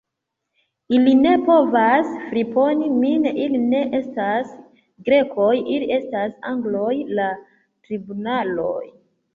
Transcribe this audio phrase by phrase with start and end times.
[0.97, 4.57] Ili ne povas friponi min; ili ne estas
[5.11, 7.31] Grekoj, ili estas Angloj; la
[7.87, 8.85] tribunaloj.